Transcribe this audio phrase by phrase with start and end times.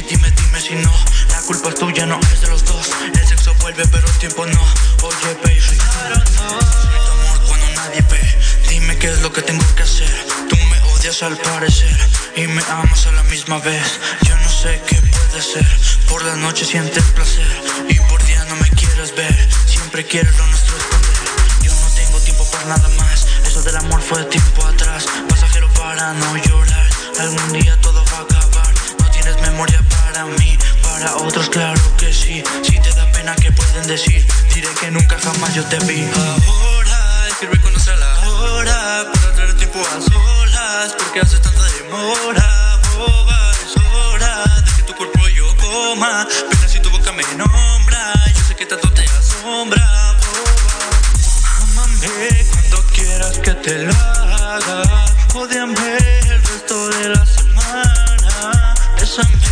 [0.00, 0.92] sí, dime, dime si no.
[1.30, 2.88] La culpa es tuya, no es de los dos.
[3.14, 4.60] El sexo vuelve pero el tiempo no.
[5.02, 8.20] Oye, baby Soy tu amor cuando nadie ve
[8.68, 10.26] Dime qué es lo que tengo que hacer.
[10.48, 11.96] Tú me odias al parecer
[12.36, 14.00] Y me amas a la misma vez.
[14.22, 15.66] Yo no sé qué puede ser.
[16.08, 19.48] Por la noche sientes placer Y por día no me quieres ver.
[19.66, 21.18] Siempre quieres lo nuestro esconder
[21.62, 23.26] Yo no tengo tiempo para nada más.
[23.46, 25.06] Eso del amor fue tiempo atrás.
[25.28, 26.90] Pasajero para no llorar.
[27.18, 28.74] Algún día todo va a acabar.
[28.98, 29.82] No tienes memoria
[30.12, 32.42] para mí Para otros claro que sí.
[32.62, 36.08] Si te da pena que pueden decir Diré que nunca jamás yo te vi.
[36.14, 42.78] Ahora cuando sea la hora Para traer tiempo a solas Porque hace tanta demora.
[42.96, 46.26] Boba, es hora De que tu cuerpo yo coma.
[46.50, 50.16] Pena si tu boca me nombra Yo sé que tanto te asombra.
[50.20, 55.04] Boba Amame cuando quieras que te lo haga.
[55.34, 58.74] Odiame el resto de la semana.
[58.98, 59.49] Bésame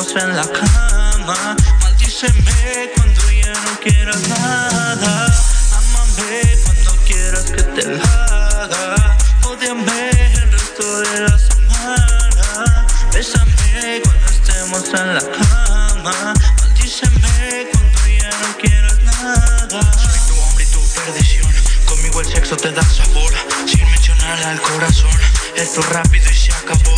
[0.00, 1.56] estemos en la cama.
[1.80, 5.26] Maldíceme cuando ya no quieras nada.
[5.72, 9.16] Amame cuando quieras que te lo haga.
[9.44, 12.86] Odiame el resto de la semana.
[13.12, 16.34] Bésame cuando estemos en la cama.
[16.60, 19.92] Maldíceme cuando ya no quieras nada.
[19.92, 21.52] Soy tu hombre y tu perdición.
[21.86, 23.32] Conmigo el sexo te da sabor
[23.66, 25.18] Sin mencionar al corazón.
[25.54, 26.95] Esto es rápido y se acabó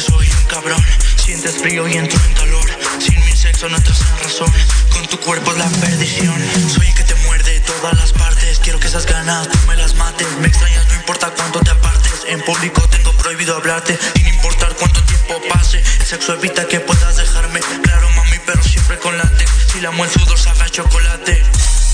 [0.00, 0.82] Soy un cabrón.
[1.22, 2.64] Sientes frío y entro en calor
[2.98, 4.50] Sin mi sexo no entras en razón.
[4.90, 6.34] Con tu cuerpo es la perdición.
[6.74, 8.58] Soy el que te muerde todas las partes.
[8.60, 10.26] Quiero que esas ganas tú me las mates.
[10.40, 12.24] Me extrañas, no importa cuánto te apartes.
[12.26, 13.98] En público tengo prohibido hablarte.
[14.16, 15.82] Sin importar cuánto tiempo pase.
[16.00, 20.10] El sexo evita que puedas dejarme Claro mami, pero siempre con látex Si la el
[20.10, 21.42] sudor sabe a chocolate.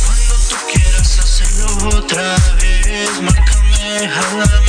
[0.07, 4.68] Cuando tú quieras hacerlo otra vez Márcame, jálame,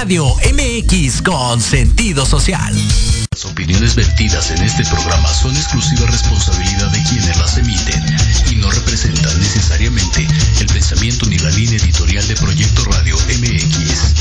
[0.00, 2.74] Radio MX con sentido social.
[3.30, 8.02] Las opiniones vertidas en este programa son exclusiva responsabilidad de quienes las emiten
[8.50, 10.26] y no representan necesariamente
[10.60, 14.14] el pensamiento ni la línea editorial de Proyecto Radio MX.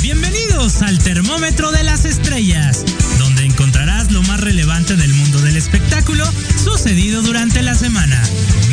[0.00, 2.84] Bienvenidos al Termómetro de las Estrellas,
[3.18, 6.24] donde encontrarás lo más relevante del mundo del espectáculo
[6.62, 8.22] sucedido durante la semana.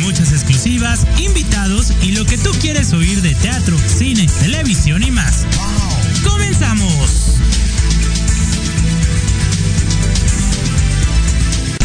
[0.02, 5.46] Muchas exclusivas, invitados y lo que tú quieres oír de teatro, cine, televisión y más.
[6.24, 7.38] ¡Comenzamos!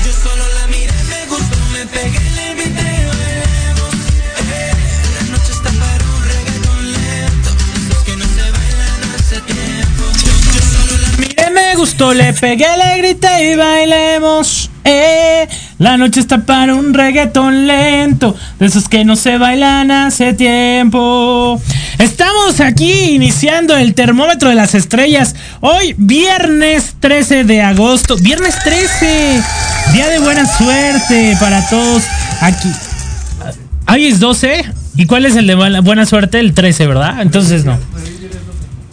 [0.03, 3.95] Yo solo la miré, me gustó, me pegué, le invité, bailemos.
[4.49, 4.71] Eh,
[5.15, 7.49] la noche está para un reggaetón lento.
[7.75, 10.03] Esos que no se bailan hace tiempo.
[10.25, 14.71] Yo, yo solo la Miré, me gustó, le pegué, le grité y bailemos.
[14.83, 15.47] Eh,
[15.79, 21.61] la noche está para un reggaetón lento, de esos que no se bailan hace tiempo.
[21.99, 25.35] Estamos aquí iniciando el termómetro de las estrellas.
[25.61, 28.17] Hoy, viernes 13 de agosto.
[28.17, 29.41] Viernes 13,
[29.93, 32.03] día de buena suerte para todos
[32.41, 32.71] aquí.
[33.87, 34.65] Hoy es 12.
[34.95, 36.39] ¿Y cuál es el de buena buena suerte?
[36.39, 37.21] El 13, ¿verdad?
[37.21, 37.77] Entonces no.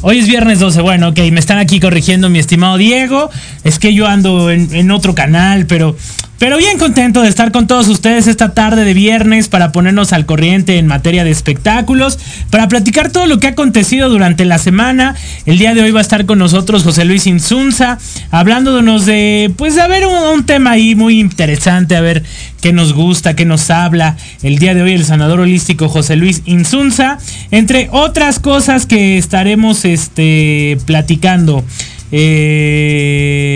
[0.07, 3.31] Hoy es viernes 12, bueno, ok, me están aquí corrigiendo mi estimado Diego.
[3.65, 5.97] Es que yo ando en, en otro canal, pero,
[6.45, 10.27] pero bien contento de estar con todos ustedes esta tarde de viernes para ponernos al
[10.27, 12.19] corriente en materia de espectáculos,
[12.51, 15.15] para platicar todo lo que ha acontecido durante la semana.
[15.47, 17.97] El día de hoy va a estar con nosotros José Luis Insunza,
[18.31, 22.23] hablándonos de, pues, a ver, un, tema ahí muy interesante, a ver
[22.61, 24.19] qué nos gusta, qué nos habla.
[24.43, 27.17] El día de hoy el sanador holístico José Luis Insunza,
[27.53, 31.65] entre otras cosas que estaremos este, platicando.
[32.13, 33.54] Eh,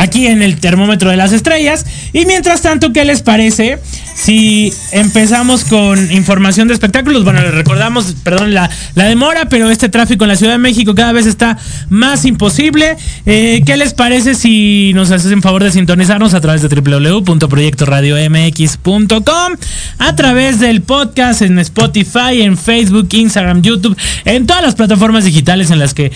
[0.00, 1.86] aquí en el termómetro de las estrellas.
[2.12, 3.78] Y mientras tanto, ¿qué les parece
[4.14, 7.22] si empezamos con información de espectáculos?
[7.22, 11.12] Bueno, les recordamos, perdón la, demora, pero este tráfico en la Ciudad de México cada
[11.12, 11.58] vez está
[11.90, 12.96] más imposible.
[13.26, 19.52] Eh, ¿Qué les parece si nos hacen favor de sintonizarnos a través de www.proyectoradiomx.com?
[19.98, 25.70] A través del podcast en Spotify, en Facebook, Instagram, YouTube, en todas las plataformas digitales
[25.70, 26.10] en las que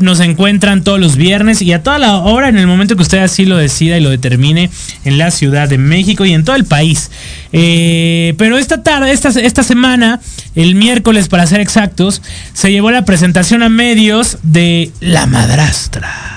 [0.00, 3.18] nos encuentran todos los viernes y a toda la hora en el momento que usted
[3.18, 4.70] así lo decida y lo determine
[5.04, 7.10] en la Ciudad de México y en todo el país.
[7.52, 10.20] Eh, pero esta tarde, esta, esta semana,
[10.54, 12.20] el miércoles para ser exactos,
[12.52, 16.30] se llevó la presentación a medios de La Madrastra.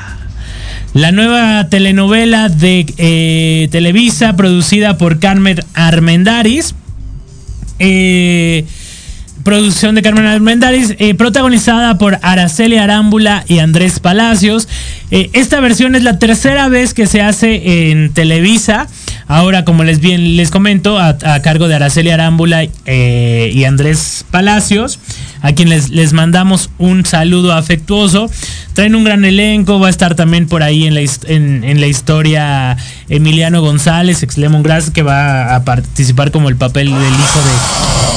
[0.94, 6.76] La nueva telenovela de eh, Televisa producida por Carmen Armendaris.
[7.80, 8.66] Eh,
[9.44, 14.68] producción de Carmen Armendáriz, eh, protagonizada por Araceli Arámbula y Andrés Palacios.
[15.12, 18.88] Eh, esta versión es la tercera vez que se hace en Televisa.
[19.28, 25.00] Ahora, como les bien les comento, a, cargo de Araceli Arámbula eh, y Andrés Palacios,
[25.42, 28.30] a quienes les, les mandamos un saludo afectuoso.
[28.74, 32.78] Traen un gran elenco, va a estar también por ahí en la, en la historia
[33.10, 37.40] Emiliano González, ex Lemongrass, que va a participar como el papel del hijo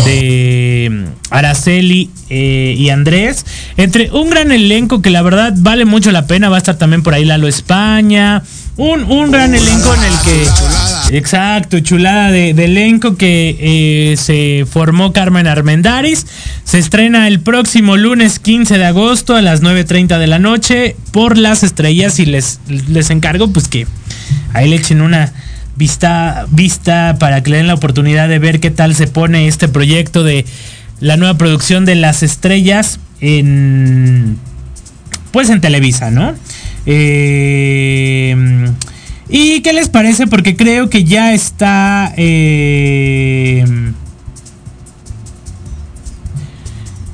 [0.04, 3.44] de, de Araceli eh, y Andrés.
[3.76, 7.02] Entre un gran elenco que la verdad vale mucho la pena, va a estar también
[7.02, 8.42] por ahí Lalo España.
[8.76, 11.16] Un, un gran elenco en el que...
[11.16, 16.26] Exacto, chulada de, elenco que eh, se formó Carmen Armendaris.
[16.64, 21.38] Se estrena el próximo lunes 15 de agosto a las 9.30 de la noche por
[21.38, 23.86] las estrellas y les, les encargo pues que
[24.52, 25.32] ahí le echen una
[25.76, 29.68] vista, vista para que le den la oportunidad de ver qué tal se pone este
[29.68, 30.44] proyecto de
[31.00, 34.38] la nueva producción de las estrellas en
[35.30, 36.34] pues en Televisa, ¿no?
[36.86, 38.34] Eh,
[39.28, 40.26] ¿Y qué les parece?
[40.26, 42.12] Porque creo que ya está...
[42.16, 43.64] eh,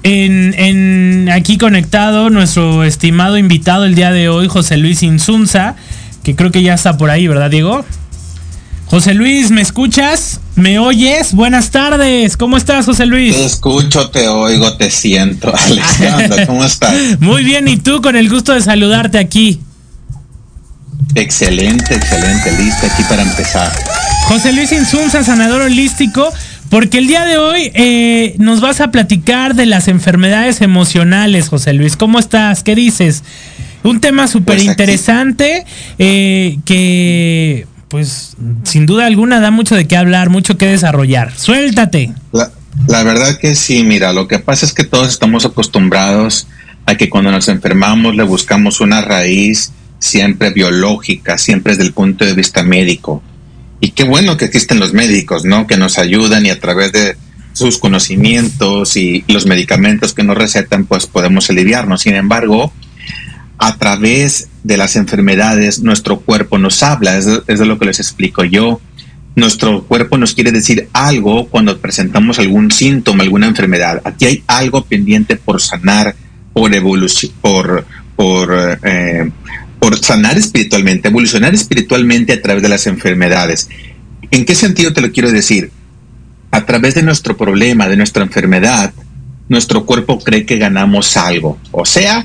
[0.04, 5.76] en, en aquí conectado nuestro estimado invitado el día de hoy, José Luis Insunza,
[6.22, 7.84] que creo que ya está por ahí, ¿verdad, Diego?
[8.92, 10.38] José Luis, ¿me escuchas?
[10.54, 11.32] ¿Me oyes?
[11.32, 12.36] Buenas tardes.
[12.36, 13.34] ¿Cómo estás, José Luis?
[13.34, 15.50] Te escucho, te oigo, te siento.
[15.56, 16.46] Alex, ¿qué onda?
[16.46, 16.94] ¿cómo estás?
[17.18, 19.62] Muy bien, y tú con el gusto de saludarte aquí.
[21.14, 23.72] Excelente, excelente, listo aquí para empezar.
[24.28, 26.30] José Luis Insunza, sanador holístico,
[26.68, 31.72] porque el día de hoy eh, nos vas a platicar de las enfermedades emocionales, José
[31.72, 31.96] Luis.
[31.96, 32.62] ¿Cómo estás?
[32.62, 33.24] ¿Qué dices?
[33.84, 35.64] Un tema súper interesante
[35.98, 41.36] eh, que, pues, sin duda alguna da mucho de qué hablar, mucho que desarrollar.
[41.36, 42.14] Suéltate.
[42.32, 46.46] La, verdad que sí, mira, lo que pasa es que todos estamos acostumbrados
[46.86, 52.24] a que cuando nos enfermamos le buscamos una raíz siempre biológica, siempre desde el punto
[52.24, 53.22] de vista médico.
[53.80, 55.66] Y qué bueno que existen los médicos, ¿no?
[55.66, 57.16] Que nos ayudan y a través de,
[57.52, 62.00] sus conocimientos y los medicamentos que nos recetan, pues podemos aliviarnos.
[62.00, 62.72] Sin embargo,
[63.58, 68.00] a través de las enfermedades, nuestro cuerpo nos habla, es, es de lo que les
[68.00, 68.80] explico yo.
[69.34, 74.02] Nuestro cuerpo nos quiere decir algo cuando presentamos algún síntoma, alguna enfermedad.
[74.04, 76.14] Aquí hay algo pendiente por sanar,
[76.52, 79.30] por evolución, por, por, eh,
[79.78, 83.68] por sanar espiritualmente, evolucionar espiritualmente a través de las enfermedades.
[84.30, 85.70] ¿En qué sentido te lo quiero decir?
[86.50, 88.92] A través de nuestro problema, de nuestra enfermedad,
[89.48, 91.58] nuestro cuerpo cree que ganamos algo.
[91.70, 92.24] O sea,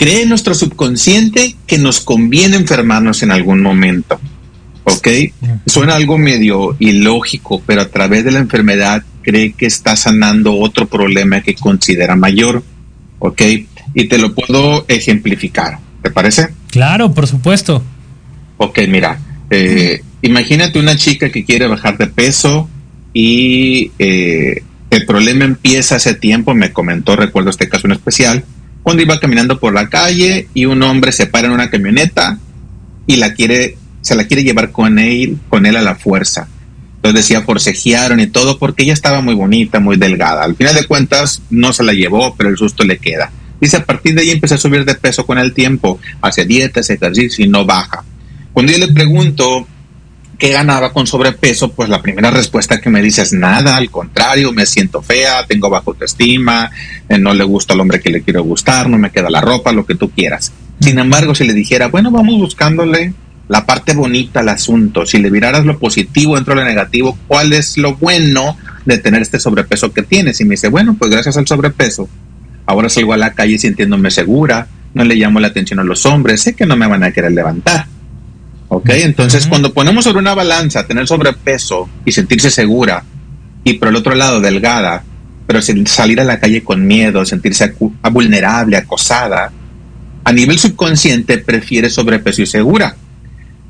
[0.00, 4.18] cree en nuestro subconsciente que nos conviene enfermarnos en algún momento.
[4.84, 5.08] ¿Ok?
[5.66, 10.86] Suena algo medio ilógico, pero a través de la enfermedad cree que está sanando otro
[10.86, 12.64] problema que considera mayor.
[13.18, 13.42] ¿Ok?
[13.92, 15.80] Y te lo puedo ejemplificar.
[16.02, 16.48] ¿Te parece?
[16.68, 17.82] Claro, por supuesto.
[18.56, 22.70] Ok, mira, eh, imagínate una chica que quiere bajar de peso
[23.12, 28.44] y eh, el problema empieza hace tiempo, me comentó, recuerdo este caso en especial,
[28.82, 32.38] cuando iba caminando por la calle y un hombre se para en una camioneta
[33.06, 36.48] y la quiere, se la quiere llevar con él, con él a la fuerza.
[36.96, 40.44] Entonces decía, forcejearon y todo porque ella estaba muy bonita, muy delgada.
[40.44, 43.32] Al final de cuentas no se la llevó, pero el susto le queda.
[43.60, 46.88] Dice, a partir de ahí empecé a subir de peso con el tiempo, hace dietas,
[46.90, 48.04] ejercicio y no baja.
[48.52, 49.66] Cuando yo le pregunto
[50.40, 54.52] qué ganaba con sobrepeso, pues la primera respuesta que me dice es nada, al contrario,
[54.52, 56.70] me siento fea, tengo bajo autoestima,
[57.08, 59.70] eh, no le gusta al hombre que le quiero gustar, no me queda la ropa,
[59.70, 60.50] lo que tú quieras.
[60.80, 63.12] Sin embargo, si le dijera, bueno, vamos buscándole
[63.48, 67.52] la parte bonita al asunto, si le miraras lo positivo dentro de lo negativo, ¿cuál
[67.52, 70.40] es lo bueno de tener este sobrepeso que tienes?
[70.40, 72.08] Y me dice, bueno, pues gracias al sobrepeso,
[72.64, 76.40] ahora salgo a la calle sintiéndome segura, no le llamo la atención a los hombres,
[76.40, 77.86] sé que no me van a querer levantar.
[78.72, 78.88] ¿Ok?
[78.90, 83.04] Entonces, cuando ponemos sobre una balanza tener sobrepeso y sentirse segura,
[83.64, 85.02] y por el otro lado delgada,
[85.46, 87.74] pero sin salir a la calle con miedo, sentirse
[88.12, 89.50] vulnerable, acosada,
[90.22, 92.94] a nivel subconsciente prefiere sobrepeso y segura.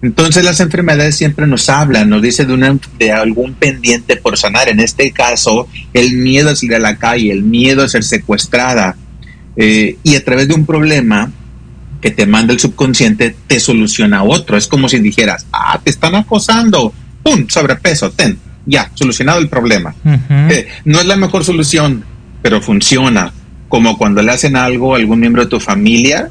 [0.03, 4.69] Entonces las enfermedades siempre nos hablan, nos dice de, una, de algún pendiente por sanar.
[4.69, 8.97] En este caso, el miedo a salir a la calle, el miedo a ser secuestrada.
[9.57, 11.33] Eh, y a través de un problema
[12.01, 14.57] que te manda el subconsciente, te soluciona otro.
[14.57, 16.93] Es como si dijeras, ah, te están acosando,
[17.23, 17.47] ¡pum!
[17.49, 19.95] Sobrepeso, ten, ya, solucionado el problema.
[20.05, 22.05] Eh, no es la mejor solución,
[22.43, 23.33] pero funciona.
[23.69, 26.31] Como cuando le hacen algo a algún miembro de tu familia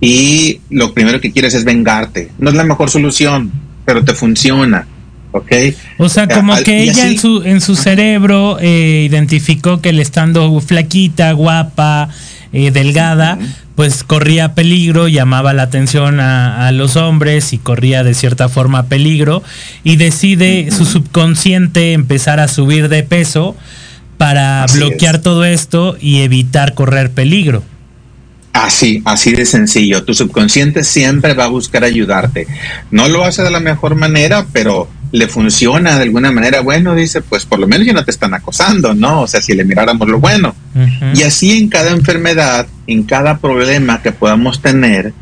[0.00, 2.30] y lo primero que quieres es vengarte.
[2.38, 3.50] No es la mejor solución,
[3.84, 4.86] pero te funciona.
[5.32, 5.52] ¿Ok?
[5.98, 9.90] O sea, como Al- que ella así- en su, en su cerebro eh, identificó que
[9.90, 12.08] el estando flaquita, guapa,
[12.52, 13.38] eh, delgada,
[13.76, 18.84] pues corría peligro, llamaba la atención a, a los hombres y corría de cierta forma
[18.86, 19.42] peligro
[19.84, 23.56] y decide su subconsciente empezar a subir de peso
[24.18, 25.22] para Así bloquear es.
[25.22, 27.62] todo esto y evitar correr peligro.
[28.52, 30.04] Así, así de sencillo.
[30.04, 32.46] Tu subconsciente siempre va a buscar ayudarte.
[32.90, 36.60] No lo hace de la mejor manera, pero le funciona de alguna manera.
[36.60, 39.22] Bueno, dice, pues por lo menos ya no te están acosando, ¿no?
[39.22, 40.54] O sea, si le miráramos lo bueno.
[41.14, 45.12] Y así en cada enfermedad, en cada problema que podamos tener,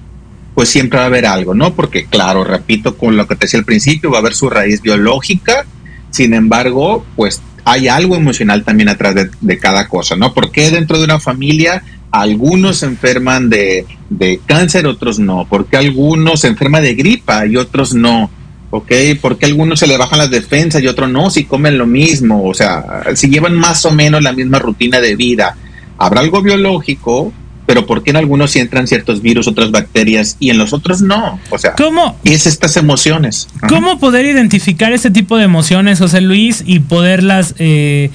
[0.54, 1.74] pues siempre va a haber algo, ¿no?
[1.74, 4.82] Porque claro, repito con lo que te decía al principio, va a haber su raíz
[4.82, 5.64] biológica,
[6.10, 10.34] sin embargo, pues hay algo emocional también atrás de, de cada cosa, ¿no?
[10.34, 15.46] Porque dentro de una familia algunos se enferman de, de cáncer, otros no?
[15.48, 18.30] Porque algunos se enferman de gripa y otros no?
[18.70, 18.92] ¿Ok?
[19.20, 21.30] Porque algunos se le bajan las defensas y otros no?
[21.30, 25.16] Si comen lo mismo, o sea, si llevan más o menos la misma rutina de
[25.16, 25.56] vida.
[25.96, 27.32] Habrá algo biológico,
[27.66, 31.02] pero ¿por qué en algunos sí entran ciertos virus, otras bacterias y en los otros
[31.02, 31.40] no?
[31.50, 33.48] O sea, ¿Cómo, es estas emociones.
[33.56, 33.66] Ajá.
[33.66, 38.10] ¿Cómo poder identificar este tipo de emociones, José Luis, y poderlas eh,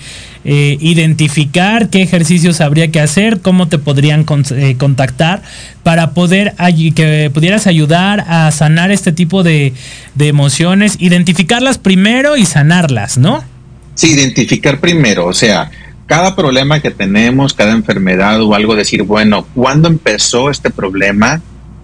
[0.46, 1.90] eh, identificar?
[1.90, 3.42] ¿Qué ejercicios habría que hacer?
[3.42, 5.42] ¿Cómo te podrían eh, contactar
[5.84, 6.54] para poder
[6.96, 9.74] que pudieras ayudar a sanar este tipo de,
[10.16, 10.98] de emociones?
[11.00, 13.44] Identificarlas primero y sanarlas, ¿no?
[13.96, 15.70] Sí, identificar primero, o sea,
[16.08, 21.42] cada problema que tenemos, cada enfermedad o algo, decir, bueno, ¿cuándo empezó este problema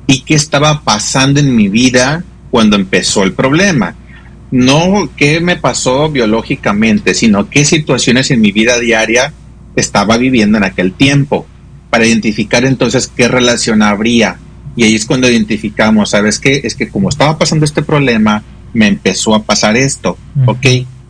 [0.07, 3.95] y qué estaba pasando en mi vida cuando empezó el problema?
[4.51, 9.33] No qué me pasó biológicamente, sino qué situaciones en mi vida diaria
[9.75, 11.45] estaba viviendo en aquel tiempo,
[11.89, 14.37] para identificar entonces qué relación habría.
[14.75, 16.61] Y ahí es cuando identificamos, ¿sabes qué?
[16.63, 18.43] Es que como estaba pasando este problema,
[18.73, 20.17] me empezó a pasar esto.
[20.45, 20.65] ¿ok?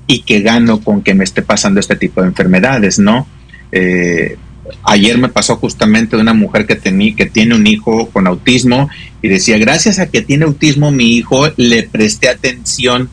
[0.10, 3.28] y que gano con que me esté pasando este tipo de enfermedades, ¿no?
[3.72, 4.38] Eh,
[4.84, 8.90] ayer me pasó justamente de una mujer que, tení, que tiene un hijo con autismo
[9.22, 13.08] y decía, gracias a que tiene autismo mi hijo, le presté atención,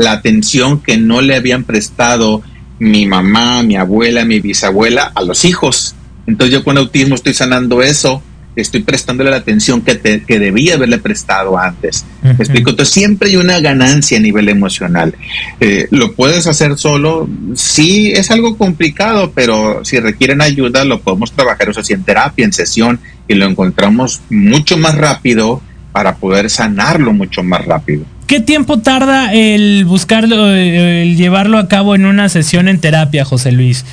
[0.00, 2.42] la atención que no le habían prestado
[2.78, 5.94] mi mamá, mi abuela, mi bisabuela a los hijos.
[6.26, 8.22] Entonces yo con autismo estoy sanando eso,
[8.56, 12.04] estoy prestándole la atención que, te- que debía haberle prestado antes.
[12.22, 12.42] ¿Me Ujú.
[12.42, 12.70] explico?
[12.70, 15.14] Entonces siempre hay una ganancia a nivel emocional.
[15.60, 17.28] Eh, ¿Lo puedes hacer solo?
[17.54, 22.44] Sí, es algo complicado, pero si requieren ayuda lo podemos trabajar, eso sí, en terapia,
[22.46, 22.98] en sesión,
[23.28, 25.60] y lo encontramos mucho más rápido
[25.92, 28.04] para poder sanarlo mucho más rápido.
[28.30, 33.24] ¿Qué tiempo tarda el buscarlo, eh, el llevarlo a cabo en una sesión en terapia,
[33.24, 33.84] José Luis?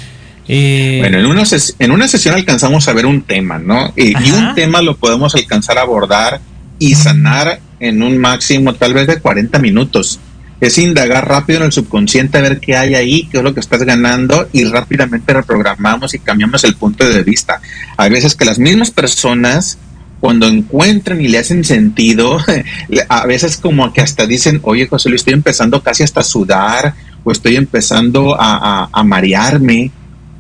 [0.47, 1.41] Eh, Bueno, en una,
[1.79, 3.91] en una sesión alcanzamos a ver un tema, ¿no?
[3.95, 6.39] Y, un tema lo podemos alcanzar a abordar
[6.77, 10.19] y sanar en un máximo tal vez de 40 minutos.
[10.61, 13.59] Es indagar rápido en el subconsciente a ver qué hay ahí, qué es lo que
[13.59, 17.59] estás ganando y rápidamente reprogramamos y cambiamos el punto de vista.
[17.97, 19.79] Hay veces que las mismas personas
[20.20, 22.38] cuando encuentran y le hacen sentido,
[23.09, 26.93] a veces como que hasta dicen, oye José Luis, estoy empezando casi hasta a sudar
[27.24, 29.91] o estoy empezando a, a- a marearme,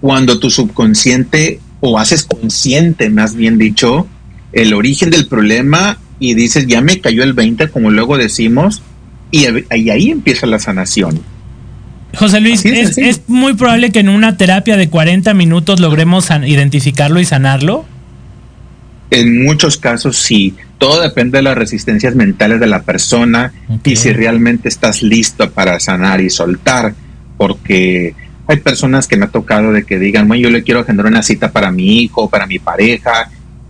[0.01, 4.07] cuando tu subconsciente o haces consciente, más bien dicho,
[4.53, 8.81] el origen del problema y dices, ya me cayó el 20, como luego decimos,
[9.31, 11.19] y, y ahí empieza la sanación.
[12.15, 17.25] José Luis, es, muy probable que en una terapia de 40 minutos logremos identificarlo y
[17.25, 17.85] sanarlo.
[19.09, 23.53] En muchos casos sí, todo depende de las resistencias mentales de la persona
[23.83, 26.93] y si realmente estás listo para sanar y soltar,
[27.37, 28.13] porque
[28.47, 31.23] hay personas que me ha tocado de que digan, bueno, yo le quiero agendar una
[31.23, 33.29] cita para mi hijo, para mi pareja,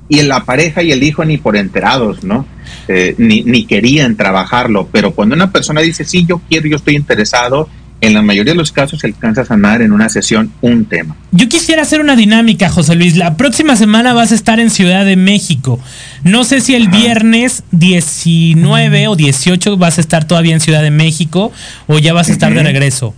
[0.10, 2.46] y la pareja y el hijo ni por enterados, ¿no?
[2.88, 6.96] Eh, ni, ni querían trabajarlo, pero cuando una persona dice, sí, yo quiero, yo estoy
[6.96, 7.70] interesado,
[8.02, 11.16] en la mayoría de los casos se alcanza a sanar en una sesión un tema.
[11.32, 13.18] Yo quisiera hacer una dinámica, José Luis.
[13.18, 15.80] La próxima semana vas a estar en Ciudad de México.
[16.24, 16.98] No sé si el Ajá.
[16.98, 21.52] viernes 19 o 18 vas a estar todavía en Ciudad de México
[21.88, 23.14] o ya vas a estar de regreso.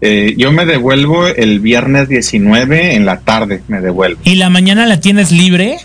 [0.00, 4.20] Eh, yo me devuelvo el viernes 19 en la tarde, me devuelvo.
[4.24, 5.78] ¿Y la mañana la tienes libre?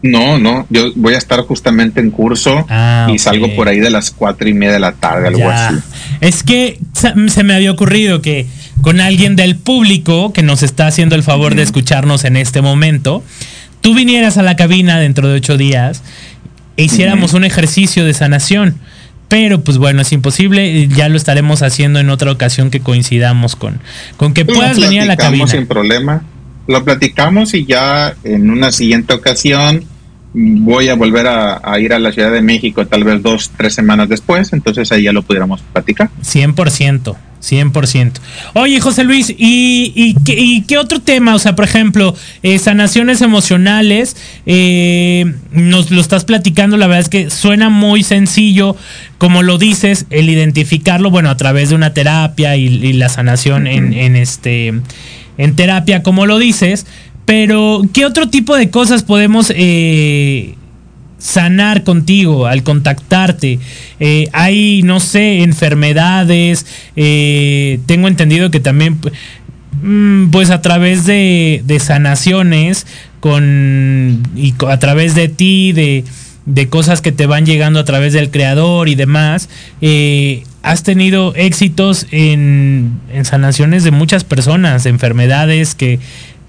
[0.00, 3.90] No, no, yo voy a estar justamente en curso Ah, y salgo por ahí de
[3.90, 5.68] las cuatro y media de la tarde, algo Ya.
[5.68, 5.78] así.
[6.20, 8.46] Es que se me había ocurrido que
[8.80, 13.24] con alguien del público que nos está haciendo el favor de escucharnos en este momento,
[13.80, 16.02] tú vinieras a la cabina dentro de ocho días
[16.76, 18.76] e hiciéramos un ejercicio de sanación.
[19.26, 23.56] Pero pues bueno, es imposible, y ya lo estaremos haciendo en otra ocasión que coincidamos
[23.56, 23.78] con,
[24.16, 25.46] con que puedas venir a la cabina.
[25.48, 26.22] sin problema.
[26.68, 29.84] Lo platicamos y ya en una siguiente ocasión
[30.34, 33.74] voy a volver a, a ir a la Ciudad de México tal vez dos, tres
[33.74, 36.10] semanas después, entonces ahí ya lo pudiéramos platicar.
[36.22, 38.12] 100%, 100%.
[38.54, 41.34] Oye, José Luis, ¿y, y, qué, y qué otro tema?
[41.34, 44.16] O sea, por ejemplo, eh, sanaciones emocionales,
[44.46, 48.76] eh, nos lo estás platicando, la verdad es que suena muy sencillo,
[49.16, 53.66] como lo dices, el identificarlo, bueno, a través de una terapia y, y la sanación
[53.66, 54.74] en este
[55.38, 56.86] en terapia, como lo dices,
[57.24, 60.54] pero ¿qué otro tipo de cosas podemos eh,
[61.18, 63.58] sanar contigo al contactarte.
[64.00, 66.66] Eh, hay, no sé, enfermedades.
[66.96, 68.98] eh, tengo entendido que también,
[69.82, 72.86] mm, pues a través de, sanaciones,
[73.20, 76.04] con y a través de ti, de,
[76.46, 79.48] de cosas que te van llegando a través del creador y demás,
[80.68, 85.98] has tenido éxitos en, en sanaciones de muchas personas, de enfermedades que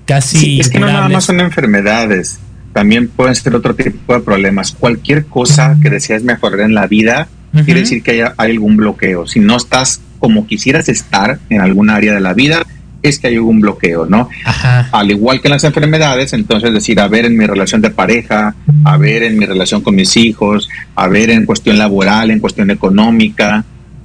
[0.06, 0.38] casi...
[0.38, 2.40] Sí, es que no nada más son enfermedades,
[2.74, 4.74] también pueden ser otro tipo de problemas.
[4.74, 7.30] Cualquier cosa que deseas mejorar en la vida
[7.64, 9.26] quiere decir que hay, hay algún bloqueo.
[9.26, 12.64] Si no estás como quisieras estar en algún área de la vida,
[13.02, 14.28] es que hay algún bloqueo, ¿no?
[14.44, 14.90] Ajá.
[14.92, 18.54] Al igual que en las enfermedades, entonces decir, a ver en mi relación de pareja,
[18.84, 22.70] a ver en mi relación con mis hijos, a ver en cuestión laboral, en cuestión
[22.70, 23.64] económica,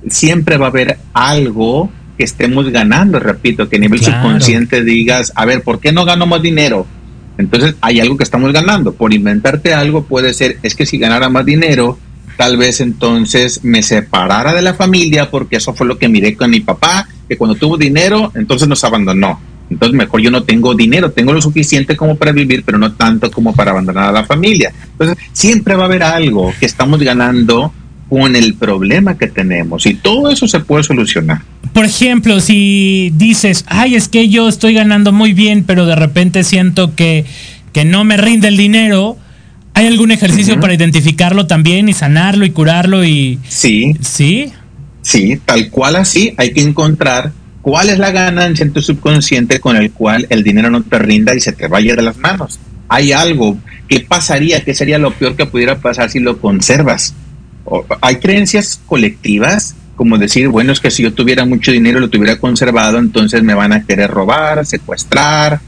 [0.08, 4.22] siempre va a haber algo que estemos ganando, repito, que a nivel Claro.
[4.22, 6.86] subconsciente digas, a ver, ¿por qué no gano más dinero?
[7.38, 8.92] Entonces hay algo que estamos ganando.
[8.92, 11.98] Por inventarte algo puede ser, es que si ganara más dinero,
[12.36, 16.50] tal vez entonces me separara de la familia porque eso fue lo que miré con
[16.50, 19.40] mi papá, que cuando tuvo dinero, entonces nos abandonó.
[19.70, 23.30] Entonces mejor yo no tengo dinero, tengo lo suficiente como para vivir, pero no tanto
[23.30, 24.72] como para abandonar a la familia.
[24.92, 27.72] Entonces siempre va a haber algo que estamos ganando
[28.14, 31.42] con el problema que tenemos y todo eso se puede solucionar.
[31.72, 36.44] Por ejemplo, si dices, ay, es que yo estoy ganando muy bien, pero de repente
[36.44, 37.24] siento que,
[37.72, 39.16] que no me rinde el dinero,
[39.74, 43.40] ¿hay algún ejercicio para identificarlo también y sanarlo y curarlo y...
[43.48, 44.52] Sí, ¿Sí?
[45.02, 49.76] Sí, tal cual así, hay que encontrar cuál es la ganancia en tu subconsciente con
[49.76, 52.60] el cual el dinero no te rinda y se te vaya de las manos.
[52.86, 53.58] Hay algo,
[53.88, 54.62] ¿qué pasaría?
[54.62, 57.12] ¿Qué sería lo peor que pudiera pasar si lo conservas?
[57.64, 62.00] O- hay creencias colectivas como decir, bueno, es que si yo tuviera mucho dinero y
[62.00, 65.60] lo tuviera conservado, entonces me van a querer robar, secuestrar,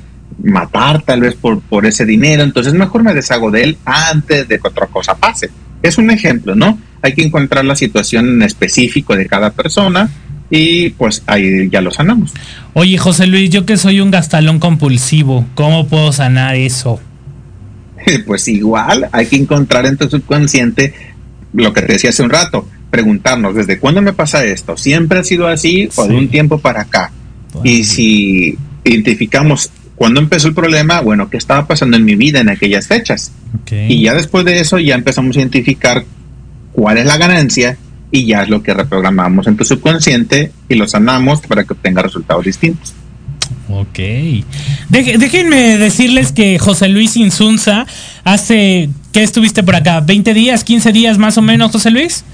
[0.42, 4.58] matar tal vez por, por ese dinero, entonces mejor me deshago de él antes de
[4.58, 5.50] que otra cosa pase.
[5.80, 6.76] Es un ejemplo, ¿no?
[7.02, 10.10] Hay que encontrar la situación en específico de cada persona
[10.50, 12.34] y pues ahí ya lo sanamos.
[12.72, 17.00] Oye, José Luis, yo que soy un gastalón compulsivo, ¿cómo puedo sanar eso?
[18.26, 20.94] Pues igual hay que encontrar en tu subconsciente
[21.62, 24.76] lo que te decía hace un rato, preguntarnos, ¿desde cuándo me pasa esto?
[24.76, 27.12] ¿Siempre ha sido así o de un tiempo para acá?
[27.52, 27.70] Bueno.
[27.70, 32.48] Y si identificamos cuándo empezó el problema, bueno, ¿qué estaba pasando en mi vida en
[32.48, 33.32] aquellas fechas?
[33.70, 36.04] Y ya después de eso ya empezamos a identificar
[36.72, 37.76] cuál es la ganancia
[38.10, 42.02] y ya es lo que reprogramamos en tu subconsciente y lo sanamos para que obtenga
[42.02, 42.94] resultados distintos.
[43.68, 43.98] Ok.
[44.88, 47.86] Deje- déjenme decirles que José Luis Insunza
[48.24, 48.88] hace.
[49.12, 50.04] ¿Qué estuviste por acá?
[50.04, 50.64] ¿20 días?
[50.64, 52.24] ¿15 días más o menos, José Luis?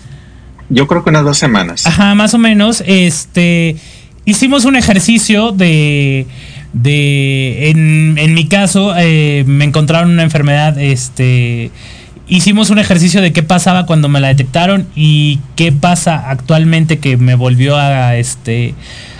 [0.69, 1.87] Yo creo que unas dos semanas.
[1.87, 2.83] Ajá, más o menos.
[2.87, 3.77] Este.
[4.25, 6.27] Hicimos un ejercicio de.
[6.73, 7.71] de.
[7.71, 10.79] En, en mi caso, eh, me encontraron una enfermedad.
[10.79, 11.71] Este.
[12.29, 17.17] Hicimos un ejercicio de qué pasaba cuando me la detectaron y qué pasa actualmente que
[17.17, 18.75] me volvió a este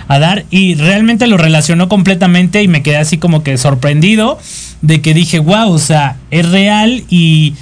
[0.07, 4.37] a dar y realmente lo relacionó completamente y me quedé así como que sorprendido
[4.81, 7.53] de que dije, wow, o sea, es real y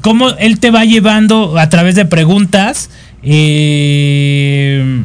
[0.00, 2.90] cómo él te va llevando a través de preguntas,
[3.22, 5.02] eh,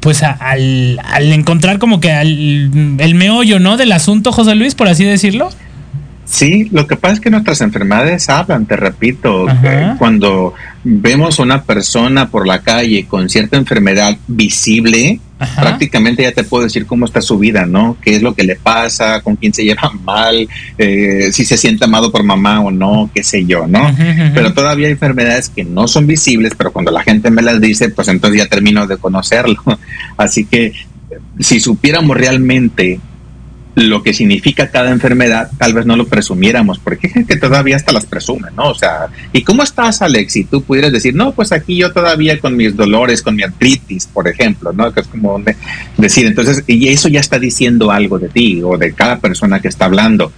[0.00, 3.76] pues al, al encontrar como que al, el meollo, ¿no?
[3.76, 5.50] Del asunto, José Luis, por así decirlo.
[6.32, 9.96] Sí, lo que pasa es que nuestras enfermedades hablan, te repito, Ajá.
[9.98, 15.60] cuando vemos una persona por la calle con cierta enfermedad visible, Ajá.
[15.60, 17.98] prácticamente ya te puedo decir cómo está su vida, ¿no?
[18.00, 19.20] ¿Qué es lo que le pasa?
[19.20, 20.48] ¿Con quién se lleva mal?
[20.78, 23.94] eh, si se siente amado por mamá o no, qué sé yo, ¿no?
[24.32, 27.90] Pero todavía hay enfermedades que no son visibles, pero cuando la gente me las dice,
[27.90, 29.62] pues entonces ya termino de conocerlo.
[30.16, 30.72] Así que
[31.40, 33.00] si supiéramos realmente
[33.74, 37.74] lo que significa cada enfermedad, tal vez no lo presumiéramos, porque hay gente que todavía
[37.76, 38.64] hasta las presume, ¿no?
[38.68, 40.36] O sea, ¿y cómo estás, Alex?
[40.36, 44.06] Y tú pudieras decir, no, pues aquí yo todavía con mis dolores, con mi artritis,
[44.06, 44.92] por ejemplo, ¿no?
[44.92, 45.56] Que es como de-
[45.96, 49.68] decir, entonces, y eso ya está diciendo algo de ti o de cada persona que
[49.68, 50.32] está hablando.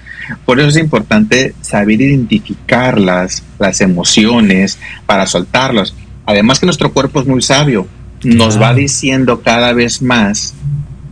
[0.45, 5.93] Por eso es importante saber identificar las, las emociones para soltarlas.
[6.24, 7.89] Además que nuestro cuerpo es muy sabio,
[8.22, 8.76] nos va Claro.
[8.76, 10.55] diciendo cada vez más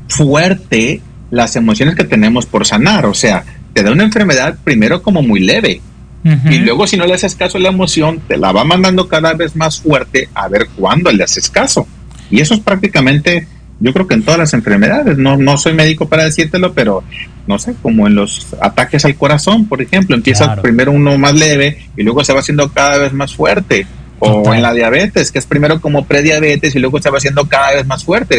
[0.08, 1.00] fuerte
[1.32, 3.06] las emociones que tenemos por sanar.
[3.06, 5.80] O sea, te da una enfermedad primero como muy leve
[6.24, 9.34] y luego si no le haces caso a la emoción, te la va mandando cada
[9.34, 11.88] vez más fuerte a ver cuándo le haces caso.
[12.30, 13.48] Y eso es prácticamente,
[13.80, 17.02] yo creo que en todas las enfermedades, no, no soy médico para decírtelo, pero
[17.48, 20.62] no sé, como en los ataques al corazón, por ejemplo, empieza Claro.
[20.62, 23.86] primero uno más leve y luego se va haciendo cada vez más fuerte.
[24.20, 24.54] O Total.
[24.54, 27.84] en la diabetes, que es primero como prediabetes y luego se va haciendo cada vez
[27.84, 28.38] más fuerte.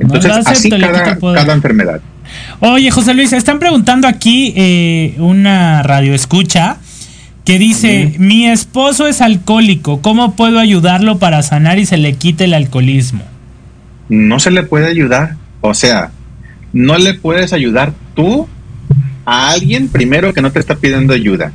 [0.00, 2.00] Entonces, No acepto, así cada, cada enfermedad.
[2.60, 6.78] Oye, José Luis, están preguntando aquí eh, una radio escucha
[7.44, 12.44] que dice, mi esposo es alcohólico, ¿cómo puedo ayudarlo para sanar y se le quite
[12.44, 13.22] el alcoholismo?
[14.10, 15.36] no se le puede ayudar.
[15.62, 16.10] O sea,
[16.72, 18.46] no le puedes ayudar tú
[19.24, 21.52] a alguien primero que no te está pidiendo ayuda.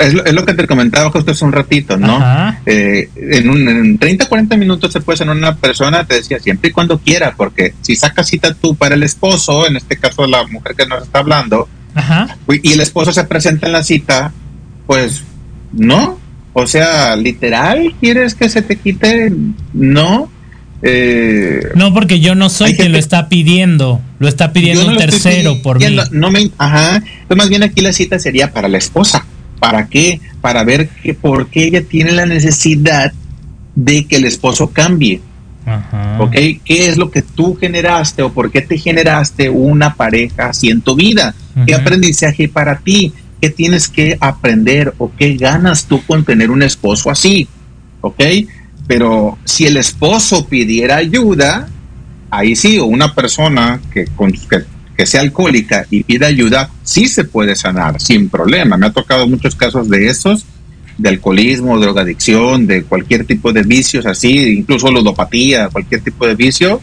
[0.00, 2.18] Es lo, es lo que te comentaba justo hace un ratito, ¿no?
[2.66, 6.68] Eh, en, un, en 30, 40 minutos se puede sanar una persona, te decía, siempre
[6.70, 10.46] y cuando quiera, porque si sacas cita tú para el esposo, en este caso la
[10.46, 12.36] mujer que nos está hablando, Ajá.
[12.62, 14.32] y el esposo se presenta en la cita,
[14.86, 15.22] pues
[15.72, 16.18] no.
[16.52, 19.32] O sea, literal, ¿quieres que se te quite?
[19.72, 20.30] No.
[20.82, 24.94] Eh, No, porque yo no soy quien gente- lo está pidiendo, lo está pidiendo un
[24.94, 25.96] no estoy tercero por mí.
[26.12, 26.96] No me, ajá.
[26.96, 29.24] Entonces, más bien aquí la cita sería para la esposa.
[29.60, 30.20] ¿Para qué?
[30.40, 33.12] Para ver que, por qué ella tiene la necesidad
[33.74, 35.20] de que el esposo cambie.
[35.66, 36.16] Ajá.
[36.20, 36.32] ¿Ok?
[36.64, 40.80] ¿Qué es lo que tú generaste o por qué te generaste una pareja así en
[40.80, 41.34] tu vida?
[41.66, 43.12] ¿Qué aprendizaje para ti?
[43.40, 47.46] ¿Qué tienes que aprender o qué ganas tú con tener un esposo así?
[48.00, 48.20] ¿Ok?
[48.86, 51.68] Pero si el esposo pidiera ayuda,
[52.30, 54.64] ahí sí, o una persona que, con- que,
[54.98, 58.76] que sea alcohólica y pida ayuda, sí se puede sanar sin problema.
[58.76, 60.44] Me ha tocado muchos casos de esos,
[60.98, 66.82] de alcoholismo, drogadicción, de cualquier tipo de vicios así, incluso ludopatía, cualquier tipo de vicio,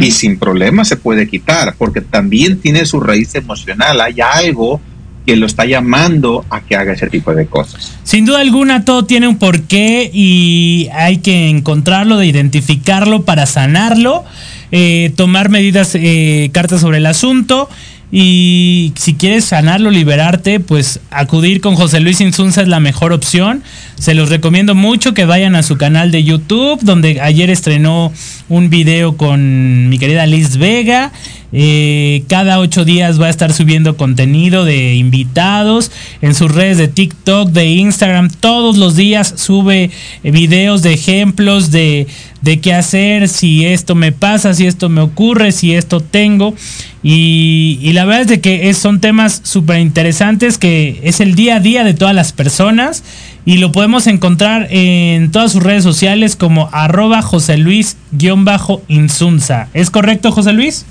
[0.00, 4.80] y sin problema se puede quitar, porque también tiene su raíz emocional, hay algo
[5.26, 7.96] que lo está llamando a que haga ese tipo de cosas.
[8.02, 14.24] Sin duda alguna, todo tiene un porqué y hay que encontrarlo, de identificarlo para sanarlo,
[14.72, 17.68] eh, tomar medidas, eh, cartas sobre el asunto.
[18.14, 23.62] Y si quieres sanarlo, liberarte, pues acudir con José Luis Insunza es la mejor opción.
[24.02, 28.12] Se los recomiendo mucho que vayan a su canal de YouTube, donde ayer estrenó
[28.48, 31.12] un video con mi querida Liz Vega.
[31.52, 36.88] Eh, cada ocho días va a estar subiendo contenido de invitados en sus redes de
[36.88, 38.28] TikTok, de Instagram.
[38.28, 39.92] Todos los días sube
[40.24, 42.08] videos de ejemplos de,
[42.40, 46.54] de qué hacer, si esto me pasa, si esto me ocurre, si esto tengo.
[47.04, 51.60] Y, la verdad es de que son temas súper interesantes que es el día a
[51.60, 53.02] día de todas las personas
[53.44, 58.08] y lo podemos encontrar en todas sus redes sociales como arroba José Luis-Insunza.
[59.74, 60.86] ¿Es correcto, José Luis?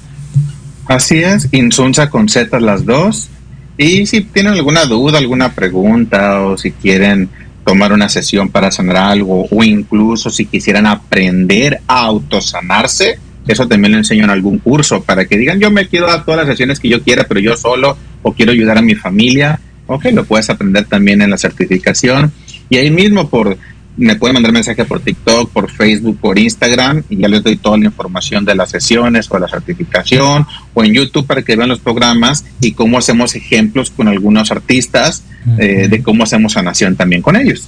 [0.88, 3.30] Así es, Insunza con Z las dos.
[3.78, 7.30] Y si tienen alguna duda, alguna pregunta o si quieren
[7.66, 13.94] tomar una sesión para sanar algo o incluso si quisieran aprender a autosanarse, eso también
[13.94, 16.80] lo enseño en algún curso para que digan yo me quiero dar todas las sesiones
[16.80, 19.60] que yo quiera, pero yo solo o quiero ayudar a mi familia.
[19.88, 22.32] Ok, lo puedes aprender también en la certificación
[22.72, 23.58] y ahí mismo por
[23.98, 27.78] me pueden mandar mensaje por TikTok, por Facebook, por Instagram y ya les doy toda
[27.78, 31.82] la información de las sesiones o la certificación o en YouTube para que vean los
[31.82, 35.24] programas y cómo hacemos ejemplos con algunos artistas
[35.60, 37.68] eh, de cómo hacemos sanación también con ellos.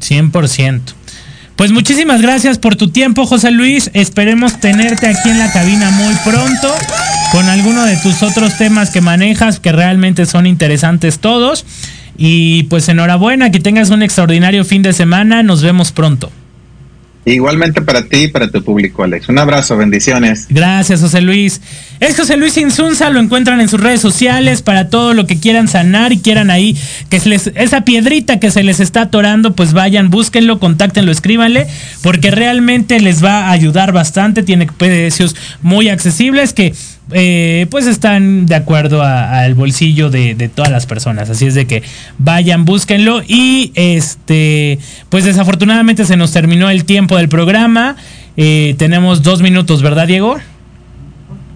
[0.00, 0.80] 100%.
[1.56, 3.90] Pues muchísimas gracias por tu tiempo, José Luis.
[3.94, 6.72] Esperemos tenerte aquí en la cabina muy pronto
[7.32, 11.64] con alguno de tus otros temas que manejas, que realmente son interesantes todos.
[12.16, 15.42] Y pues enhorabuena, que tengas un extraordinario fin de semana.
[15.42, 16.30] Nos vemos pronto.
[17.26, 19.30] Igualmente para ti y para tu público, Alex.
[19.30, 20.46] Un abrazo, bendiciones.
[20.50, 21.62] Gracias, José Luis.
[21.98, 25.66] Es José Luis Insunza, lo encuentran en sus redes sociales para todo lo que quieran
[25.66, 26.76] sanar y quieran ahí,
[27.08, 31.66] que se les, esa piedrita que se les está atorando, pues vayan, búsquenlo, contáctenlo, escríbanle,
[32.02, 34.42] porque realmente les va a ayudar bastante.
[34.42, 36.74] Tiene precios muy accesibles que
[37.10, 41.28] eh, pues están de acuerdo al bolsillo de, de todas las personas.
[41.30, 41.82] Así es de que
[42.18, 43.22] vayan, búsquenlo.
[43.26, 44.78] Y este,
[45.10, 47.96] pues desafortunadamente se nos terminó el tiempo del programa.
[48.36, 50.38] Eh, tenemos dos minutos, ¿verdad, Diego?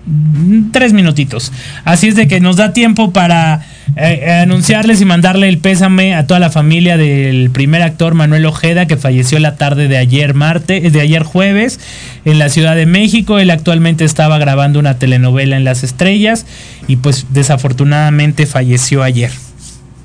[0.07, 1.53] Mm, Tres minutitos.
[1.84, 3.64] Así es de que nos da tiempo para
[3.97, 8.86] eh, anunciarles y mandarle el pésame a toda la familia del primer actor Manuel Ojeda
[8.86, 11.80] que falleció la tarde de ayer martes, de ayer jueves
[12.24, 13.39] en la Ciudad de México.
[13.39, 16.47] Él actualmente estaba grabando una telenovela en Las Estrellas
[16.86, 19.30] y pues desafortunadamente falleció ayer.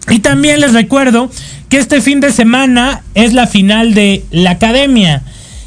[0.10, 1.30] Y también les recuerdo
[1.70, 5.24] que este fin de semana es la final de la Academia.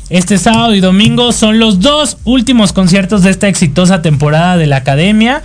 [0.08, 4.76] Este sábado y domingo son los dos últimos conciertos de esta exitosa temporada de la
[4.76, 5.42] Academia.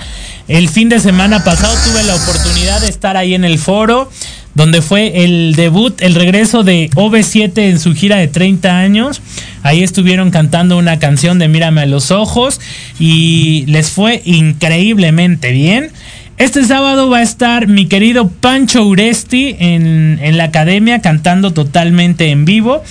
[0.47, 4.11] El fin de semana pasado tuve la oportunidad de estar ahí en el foro,
[4.53, 9.23] donde fue el debut, el regreso de OV7 en su gira de 30 años.
[9.63, 12.61] Ahí estuvieron cantando una canción de Mírame a los ojos
[12.99, 15.89] y les fue increíblemente bien.
[16.37, 22.29] Este sábado va a estar mi querido Pancho Uresti en, en la academia cantando totalmente
[22.29, 22.83] en vivo.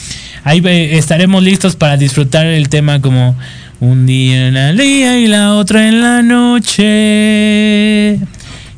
[0.45, 3.37] Ahí eh, estaremos listos para disfrutar el tema como
[3.81, 8.19] un día en el día y la otra en la noche.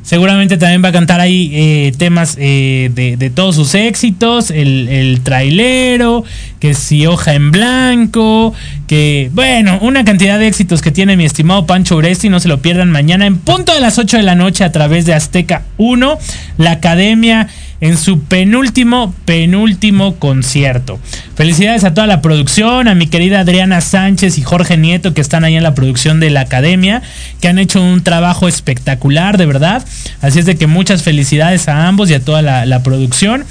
[0.03, 4.89] Seguramente también va a cantar ahí eh, temas eh, de, de todos sus éxitos, el,
[4.89, 6.25] el trailero,
[6.59, 8.53] que si hoja en blanco,
[8.85, 12.61] que bueno, una cantidad de éxitos que tiene mi estimado Pancho Uresti, no se lo
[12.61, 16.19] pierdan mañana en punto de las 8 de la noche a través de Azteca 1,
[16.57, 17.47] la academia
[17.83, 21.01] en su penúltimo, penúltimo concierto.
[21.35, 25.43] Felicidades a toda la producción, a mi querida Adriana Sánchez y Jorge Nieto que están
[25.43, 27.01] ahí en la producción de la academia,
[27.41, 29.85] que han hecho un trabajo espectacular, de verdad.
[30.21, 33.43] Así es de que muchas felicidades a ambos y a toda la, la producción.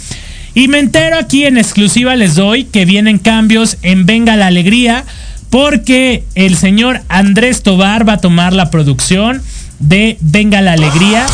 [0.54, 5.04] Y me entero aquí en exclusiva, les doy que vienen cambios en Venga la Alegría,
[5.50, 9.42] porque el señor Andrés Tobar va a tomar la producción
[9.78, 11.26] de Venga la Alegría.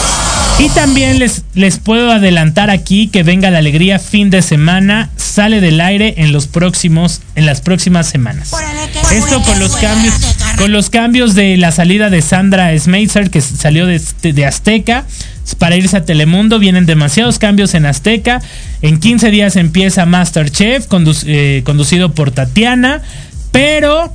[0.58, 5.60] Y también les, les puedo adelantar aquí que Venga la Alegría fin de semana sale
[5.60, 8.50] del aire en los próximos, en las próximas semanas.
[9.12, 10.14] Esto con los cambios,
[10.56, 15.04] con los cambios de la salida de Sandra Schmeitzer, que salió de, de Azteca
[15.58, 16.58] para irse a Telemundo.
[16.58, 18.42] Vienen demasiados cambios en Azteca.
[18.82, 23.00] En 15 días empieza Masterchef, condu- eh, conducido por Tatiana.
[23.52, 24.12] Pero,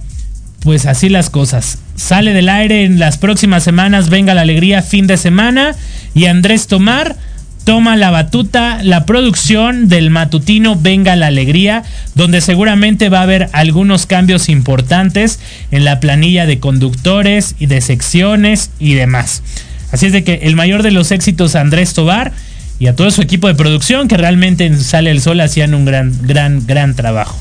[0.59, 1.77] pues así las cosas.
[1.95, 4.09] Sale del aire en las próximas semanas.
[4.09, 5.75] Venga la alegría, fin de semana.
[6.15, 7.15] Y Andrés Tomar
[7.63, 11.83] toma la batuta, la producción del matutino Venga la Alegría,
[12.15, 15.39] donde seguramente va a haber algunos cambios importantes
[15.71, 19.43] en la planilla de conductores y de secciones y demás.
[19.91, 22.33] Así es de que el mayor de los éxitos a Andrés Tobar
[22.79, 25.85] y a todo su equipo de producción que realmente en Sale el Sol hacían un
[25.85, 27.37] gran, gran, gran trabajo.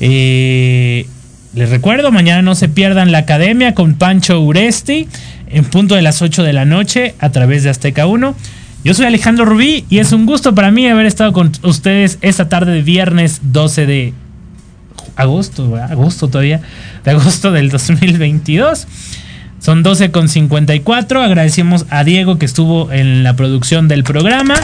[0.00, 1.06] Eh,
[1.54, 5.08] les recuerdo, mañana no se pierdan la academia con Pancho Uresti
[5.48, 8.34] en punto de las 8 de la noche a través de Azteca 1.
[8.82, 12.48] Yo soy Alejandro Rubí y es un gusto para mí haber estado con ustedes esta
[12.48, 14.14] tarde de viernes 12 de
[15.16, 16.60] agosto, agosto todavía,
[17.04, 18.86] de agosto del 2022.
[19.60, 21.22] Son 12 con 54.
[21.22, 24.54] Agradecemos a Diego que estuvo en la producción del programa.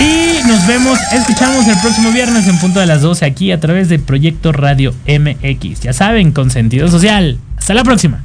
[0.00, 3.88] Y nos vemos, escuchamos el próximo viernes en punto de las 12 aquí a través
[3.88, 5.80] de Proyecto Radio MX.
[5.80, 7.38] Ya saben, con sentido social.
[7.56, 8.22] Hasta la próxima.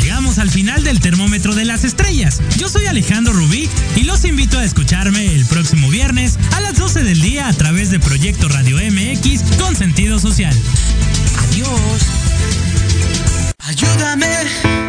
[0.00, 2.40] Llegamos al final del termómetro de las estrellas.
[2.56, 7.02] Yo soy Alejandro Rubí y los invito a escucharme el próximo viernes a las 12
[7.02, 10.54] del día a través de Proyecto Radio MX con sentido social.
[11.50, 12.02] Adiós.
[13.58, 14.87] Ayúdame.